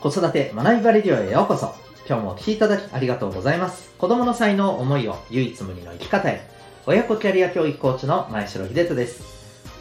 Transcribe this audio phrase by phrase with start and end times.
[0.00, 1.74] 子育て学びバレディオへようこそ。
[2.08, 3.90] 今日もお聴きいただきありがとうございます。
[3.98, 6.48] 子供の才能、思いを唯一無二の生き方へ。
[6.86, 9.24] 親子キャリア教育コーチの前城秀人です。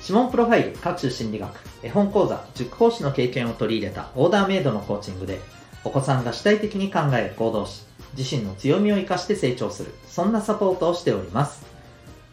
[0.02, 1.52] 指紋プロファイル、各種心理学、
[1.84, 5.40] 絵本講座、塾講師の経験を取り入れたオーダーメイドのコーチングで、
[5.84, 7.84] お子さんが主体的に考え、行動し、
[8.18, 11.64] 自身の強みを生かして成長する、そんなサポートをしております。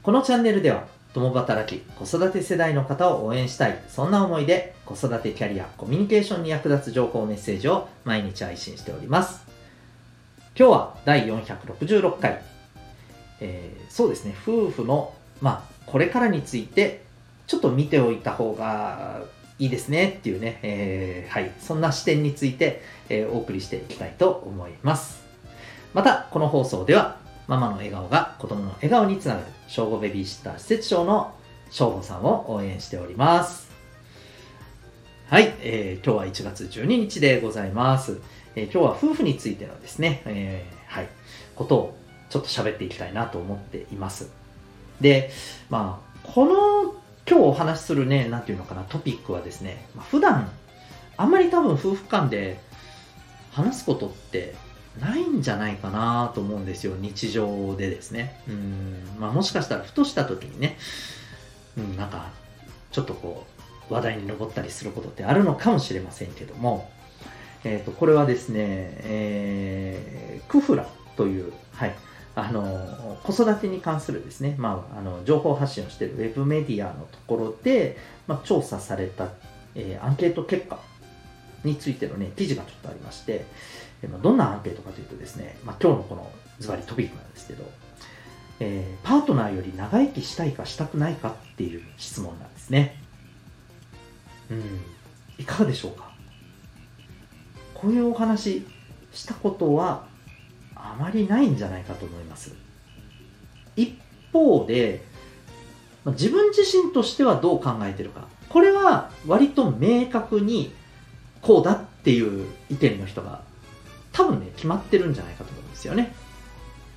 [0.03, 0.85] このチャンネルでは、
[1.15, 9.47] 共働き、子育て世代の方を応援したい、そんな思いで子育てキャリア、コミュニケーションに役立つ情報メッセージを毎日配信しております。
[10.59, 12.43] 今日は第466回、
[13.41, 17.05] えー、そうですね、夫婦の、まあ、これからについて、
[17.47, 19.23] ちょっと見ておいた方が
[19.61, 20.17] いいですね。
[20.19, 25.23] っていうね、えー、はい、そんな視点について、えー、お送りしていきたいと思います。
[25.93, 31.35] また、この放送では、ママの笑顔が子供の笑顔につながる、正午ベビーシッター施設長の
[31.71, 33.71] 正午さんを応援しております。
[35.29, 38.21] はい、えー、今日は1月12日でございます。
[38.57, 41.09] えー、今日は夫婦についてのですね、えー、はい、
[41.55, 41.99] ことを
[42.31, 44.31] ちょっと喋っていきたいなと思っています。
[45.01, 45.31] で、
[45.69, 46.95] まあ、この
[47.29, 50.51] 今日お話しするね、なんていうのかな、トピックはですね、まあ、普段、
[51.17, 52.59] あんまり多分夫婦間で
[53.51, 54.55] 話すことって
[55.01, 58.41] ないんじゃないかなと思うんですよ、日常でですね。
[58.49, 60.77] うん、まあもしかしたらふとした時にね、
[61.77, 62.31] うん、なんか、
[62.93, 63.47] ちょっとこ
[63.91, 66.91] う、話題に上ったりすることってあるのかもしれませんけども、
[67.65, 70.87] えっ、ー、と、これはですね、えー、クフラ
[71.17, 71.95] という、はい、
[72.37, 79.29] あの、子育てに関するですね、まあ、あの、情報発信をしているウェブメディアのところで、まあ、調査された、
[79.75, 80.79] えー、アンケート結果
[81.65, 83.45] についてのね、記事がちょっとありまして、
[84.23, 87.65] どんなアンケートかというとですね、まあ、今日のこのズバリトピックなんですけど、
[88.61, 93.01] えー、パートナーより長生きしたいかしたくないかっていう質問なんですね。
[94.51, 94.81] うん、
[95.39, 96.13] いかがでしょうか？
[97.73, 98.67] こういうお話
[99.13, 100.07] したことは
[100.75, 102.55] あまりないんじゃないかと思います。
[103.77, 103.99] 一
[104.33, 105.05] 方で、
[106.05, 108.29] まあ、自分自身としてはどう考えてるか。
[108.49, 110.73] これは割と明確に
[111.41, 113.43] こうだっていう意見の人が
[114.15, 116.15] 多分ね、決まってるんじゃないかと思うんですよね。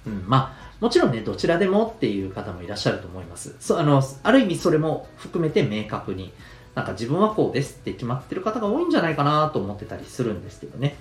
[0.05, 3.55] うん、まあ、もちろんね、どちらでもっていう方もいらっしゃると思います。
[3.59, 6.31] そあのある意味それも含めて明確に、
[6.75, 10.95] なんか自分はこうですって決まってる方が多いんじゃないかなと思ってたりするんですけどね。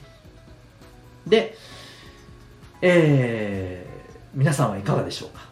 [1.27, 1.55] で、
[2.81, 5.43] えー、皆さんはいかがでしょうか？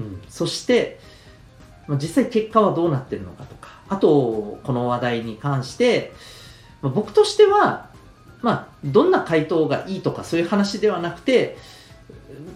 [0.00, 0.98] うん、そして、
[1.90, 6.12] 実際結果はどうなってるのかとか、あと、この話題に関して、
[6.82, 7.90] 僕としては、
[8.42, 11.58] まあ、どんな回答がいいとかそういう話ではなくて、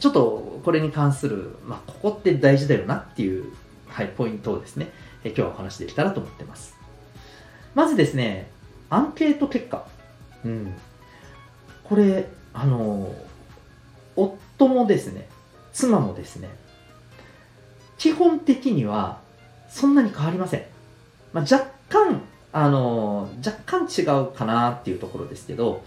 [0.00, 3.52] ちょっとこれに関する、まあ、ここって大事だよなっていう、
[3.88, 4.90] はい、ポイントをですね、
[5.24, 6.76] え今日はお話できたらと思ってます。
[7.74, 8.50] まずですね、
[8.90, 9.86] アンケート結果。
[10.44, 10.74] うん。
[11.84, 13.14] これ、あの、
[14.16, 15.28] 夫もですね、
[15.72, 16.48] 妻もですね、
[17.98, 19.20] 基本的には
[19.68, 20.62] そんなに変わりません。
[21.32, 22.22] まあ、若干
[22.54, 25.82] あの、若干違うかなっていうところですけど、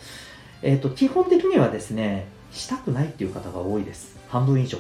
[0.62, 4.18] えっ、ー、と、基本的にはですね、したくないっていう方が多いです。
[4.30, 4.80] 半分以上。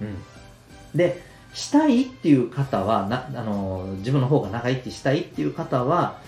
[0.00, 0.16] うん。
[0.94, 6.18] で、したいっていう方は、なあの自分の方が長生きしたいっていう方は、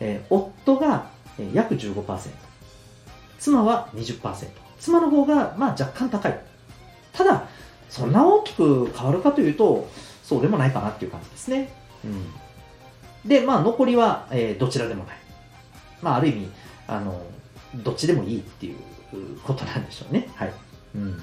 [0.00, 1.06] えー、夫が
[1.52, 2.30] 約15%、
[3.38, 4.48] 妻は20%。
[4.80, 6.40] 妻の方が、まあ、若干高い。
[7.12, 7.48] ただ、
[7.88, 9.88] そんな大きく変わるかというと、
[10.22, 11.70] そうでもないかなっていう感じですね。
[12.04, 13.28] うん。
[13.28, 15.16] で、まあ、残りは、えー、どちらでもない。
[16.02, 16.48] まあ、ある意味、
[16.88, 17.22] あの、
[17.82, 18.76] どっちでもいいっていう
[19.42, 20.28] ことなんでしょうね。
[20.34, 20.52] はい。
[20.94, 21.22] うん。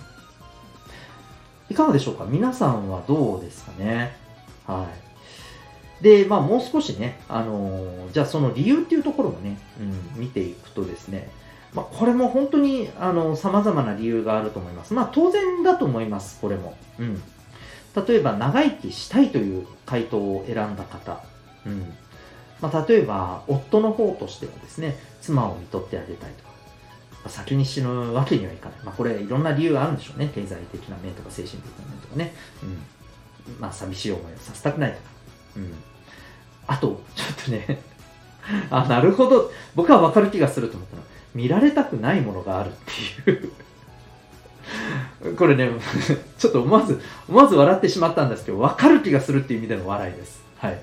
[1.70, 2.26] いかがでしょうか？
[2.26, 4.16] 皆さんはどうですかね？
[4.68, 4.88] は
[6.02, 6.04] い。
[6.04, 11.30] で、まあ、もう少しね、あのー、じゃあその理由っていうところをね、うん、見ていくとですね、
[11.74, 14.94] まあ、これも本当に、あの、様々な理由があると思います。
[14.94, 16.76] まあ、当然だと思います、これも。
[17.00, 17.22] うん。
[18.08, 21.24] 例えば、長生きしたいという回答を選んだ方。
[21.66, 21.94] うん
[22.62, 30.32] まあ、例えば夫の方としてはですね妻を見とってあげたいとか、まあ、先に死ぬわけにはいかない、まあ、これいろんな理由があるんでしょうね。
[30.34, 33.56] 経済的な面とか精神的な面とかね、うん。
[33.60, 35.04] まあ、寂しい思いをさせたくないとか、
[35.58, 35.74] うん、
[36.68, 37.82] あとちょっとね
[38.70, 39.52] あなるほど。
[39.76, 41.04] 僕は分かる気がすると思ったの。
[41.34, 42.74] 見られたくないものがあるっ
[43.26, 43.52] ていう。
[45.38, 45.70] これね
[46.38, 50.42] ちょっと思わず思わず笑ってしまったんですけど分かる気がするっていう意味での笑いです。
[50.58, 50.80] はい。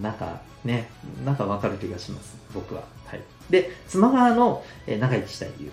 [0.00, 0.88] なんかね、
[1.24, 2.82] なんかわかる気がします、僕は。
[3.06, 3.22] はい。
[3.50, 5.72] で、妻側の、えー、長生きしたい理由。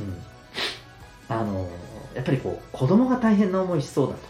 [0.00, 0.22] うん。
[1.28, 1.68] あの、
[2.14, 4.20] やっぱりこう、子供が大変な思いしそうだと。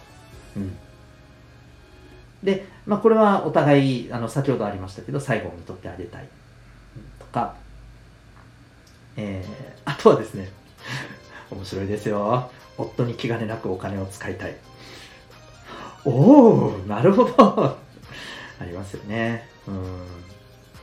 [0.57, 0.77] うん。
[2.43, 6.29] で、まあ、これはお互い、あの、先ほどありましたけど、最後にとってあげたい。
[7.19, 7.55] とか、
[9.17, 10.51] えー、あとはですね、
[11.51, 12.51] 面白いですよ。
[12.77, 14.57] 夫に気兼ねなくお金を使いたい。
[16.05, 17.84] おおなるほど
[18.65, 19.49] ありますよね。
[19.69, 20.07] うん。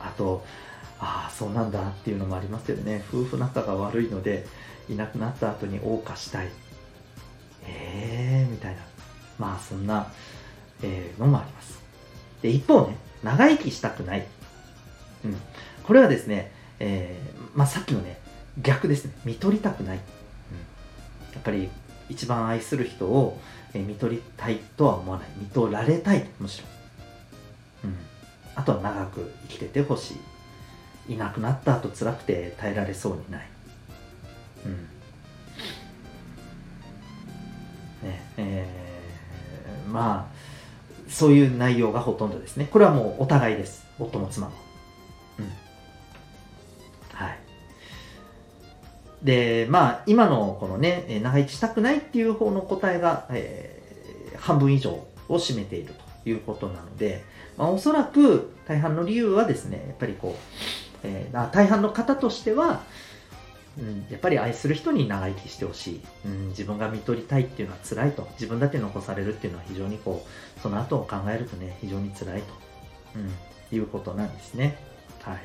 [0.00, 0.44] あと、
[0.98, 3.04] ああ、そうなんだっていうのもありますよね。
[3.12, 4.46] 夫婦仲が悪いので、
[4.88, 6.48] いなくなった後に謳歌したい。
[7.66, 8.82] ええー、みたいな。
[9.38, 10.12] まあ、そんな、
[10.82, 11.80] えー、のもあります。
[12.40, 14.26] で、一方ね、長生きしたくない。
[15.24, 15.36] うん。
[15.82, 18.20] これはですね、えー、まあ、さっきのね、
[18.60, 19.12] 逆ですね。
[19.24, 19.96] 見取りたくない。
[19.96, 20.02] うん。
[21.32, 21.68] やっぱり、
[22.08, 23.40] 一番愛する人を、
[23.74, 25.28] えー、見取りたいとは思わない。
[25.36, 26.81] 見取られたい、むしろ。
[28.54, 30.14] あとは長く生きててほし
[31.08, 31.14] い。
[31.14, 33.48] いなくなった後辛くて耐えられそうにない。
[34.66, 34.72] うん。
[38.08, 42.68] ね、えー、まあ、そういう内容がほとんどですね。
[42.70, 43.84] これはもうお互いです。
[43.98, 44.54] 夫も妻も。
[45.38, 45.44] うん。
[47.12, 47.38] はい。
[49.22, 55.06] で、まあ、今のこのね、長生きしたくないっていう方の答えが、えー、半分以上を
[55.36, 57.24] 占めているということなので、
[57.56, 62.82] まあ、おそらく大半の理由はですね、やっぱりこう、えー、大半の方としては、
[63.78, 68.28] うん、やっぱり愛する人に長生きしてほしい、うん、自分が見取りたいっていうのは辛いと。
[68.32, 72.54] 自分だけ残されるっていうのは非常にこうその後を考えるとね非常に辛いと、
[73.16, 74.76] うん、いうことなんですね。
[75.22, 75.38] はい。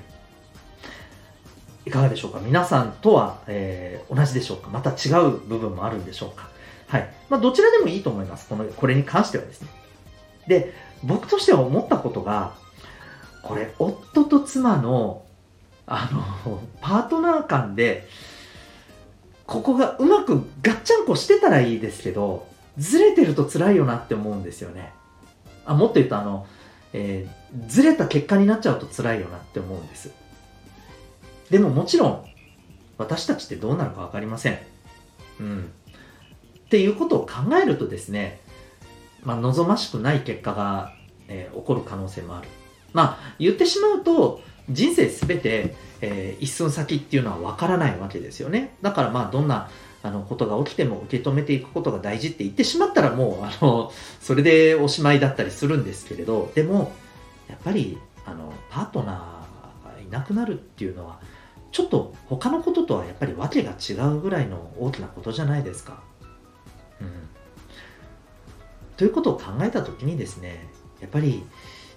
[1.86, 2.42] いかがでしょうか？
[2.42, 4.70] 皆さんとは、えー、同じでしょうか？
[4.70, 6.50] また違う部分もあるんでしょうか？
[6.88, 7.14] はい。
[7.30, 8.48] まあ、どちらでもいいと思います。
[8.50, 9.70] この、これに関してはですね。
[10.48, 10.74] で、
[11.04, 12.54] 僕としては思ったことが、
[13.44, 15.24] これ、夫と妻の
[15.88, 16.10] あ
[16.46, 18.08] の、パートナー間で、
[19.46, 22.46] ここがうまくガッチャンコしてたらいいですけど、
[22.78, 24.92] ずれてると辛いよなって思うんですよね。
[25.66, 26.46] あ、もっと言うとあの、
[26.92, 30.12] えー、ずれた結果になっちゃうと辛いよなって思うんです。
[31.50, 32.26] でももちろん、
[32.98, 34.60] 私たちってどうなるか分かりません。
[35.40, 35.72] うん。
[36.60, 38.42] っていうことを考えるとですね、
[39.28, 40.94] まあ、望ましくない結果が、
[41.28, 42.48] えー、起こる可能性もある。
[42.94, 48.78] まあ、言ってしまうと、人生すべて、えー、一寸先っていうのは分からないわけですよね。
[48.82, 49.70] だからまあどんな
[50.02, 53.92] あのことが起きても受け止めていくことが大事って言ってしまったらもうあの
[54.22, 56.94] それでおしまいだったりするんですけれどでも
[57.50, 61.20] やっぱりあのパートナーがいなくなるっていうのは
[61.72, 66.02] ちょっと他のこととはやっぱり訳が違うぐらいの大きなことじゃないですか。
[68.98, 70.68] ということを考えた時にですね
[71.00, 71.44] やっぱり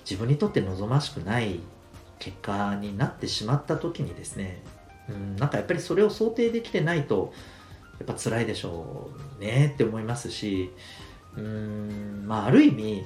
[0.08, 1.60] 自分にとって望ましくない
[2.18, 4.62] 結果になってしまった時にですね、
[5.08, 7.32] うん、なんかやっぱりそれを想定できてないと
[7.98, 10.70] やっぱ辛いでしょうねって思いますし
[11.36, 13.04] うんまあある意味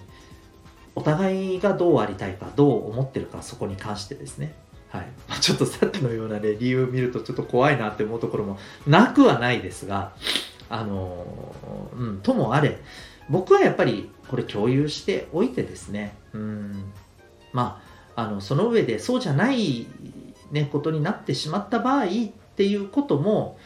[0.97, 4.55] お互いがどうありたいかどう思ってるかそこに関してですね。
[4.91, 5.07] はい。
[5.29, 10.13] ま、ちょっとさっきのような、ね、理由を見るとちょっと怖いなって思うところもなくはないですが
[10.71, 11.53] あの
[11.97, 12.79] うんともあれ
[13.29, 16.93] 僕はやっぱりこれ共有しておいてですねうん
[17.53, 17.83] ま
[18.17, 19.87] ああのその上でそうじゃない、
[20.51, 22.09] ね、ことになってしまった場合っ
[22.57, 23.59] ていうことも、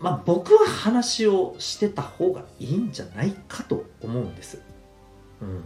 [0.00, 4.62] まあ、僕は話をしてた方がいいんじゃないかと思うんです。
[5.42, 5.64] うん、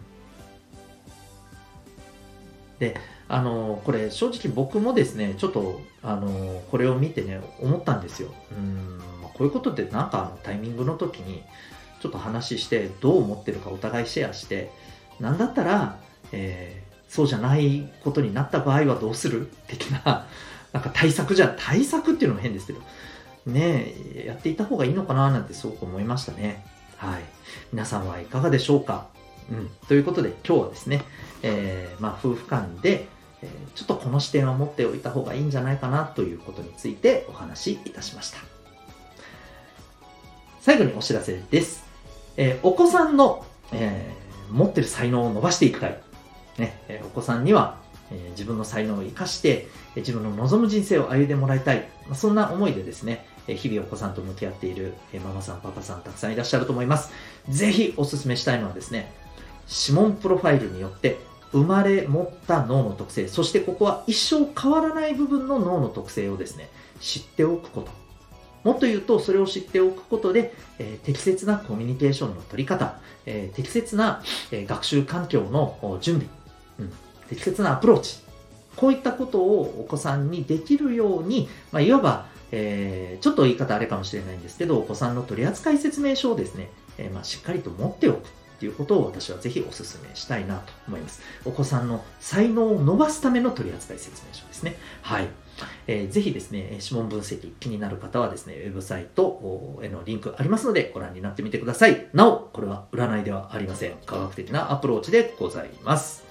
[2.80, 2.96] で
[3.28, 8.34] あのこれ正直僕もですねちょっとあのこれを見てね思ったんですよ。
[8.50, 9.00] うん
[9.34, 11.42] こういうことってなんかタイミングの時に
[12.04, 14.70] ちょっと話してどう思ってるかお互いシェアして
[15.18, 15.98] なんだったら、
[16.32, 19.48] えそうじゃないことになった場合はどうする？
[19.68, 20.26] 的な、
[20.74, 22.80] なんか対策じゃ、対策っていうのも変ですけど、
[23.46, 23.94] ね
[24.26, 26.66] やっていた方がいいのかななんてすごく思いましたね。
[26.98, 27.22] はい。
[27.72, 29.06] 皆さんはいかがでしょうか？
[29.50, 29.70] うん。
[29.88, 31.04] ということで今日はですね、
[31.42, 33.06] えー、まあ夫婦間で、
[33.74, 38.38] ちょっとこの視点を持っておいた方がいいんじゃないかなということについてお話しいたしました。
[40.60, 41.93] 最後にお知らせです。
[42.36, 45.98] えー、お子さんの、えー、持ってる才能を伸ばしていく会、
[46.58, 51.88] ね、お子さんには、え自分の才能を生かして、自分の望む人生を歩んでもらいたい。
[52.14, 57.10] そんな思いでですね、日々お子さんと向き合っているママさん、パパさんたくさんいらっしゃると思います。
[57.48, 59.12] ぜひお勧めしたいのはですね、
[59.86, 61.18] 指紋プロファイルによって
[61.52, 66.68] 生まれ持った脳の特性、そしてここは一生変わらない部分の脳の特性をですね、
[67.00, 68.03] 知っておくこと。
[68.64, 76.28] もっと言うと、それを知っておくことで、えー、適切なコミュニケーションの取り方、えー、適切な、えー、学習環境の準備、
[76.80, 76.92] うん、
[77.28, 78.18] 適切なアプローチ。
[78.76, 88.28] こういったことをお子さんにできるように、まあ、いわば、えー、ちょっと言い方あれかもしれないんですけど、お子さんの取扱説明書をですね、えー、まあ、しっかりと持っておく。
[88.54, 91.20] っていうことを私はぜひお勧めしたいなと思います。
[91.44, 94.76] お子さんの才能を伸ばすための取扱説明書ですね。
[95.02, 95.28] はい。
[95.86, 102.08] えー、ぜひですね、指紋分析気になる方はですね、ウェブサイトへのリンクありますのでご覧になってみてください。
[102.12, 103.92] なお、これは占いではありません。
[104.06, 106.24] 科学的なアプローチでございます。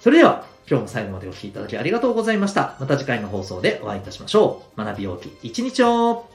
[0.00, 2.76] それでは、今日も最後までお聴きいただきありがとうございました。
[2.78, 4.84] また次回の放送でお会いいたしましょう。
[4.84, 6.26] 学びようき一日を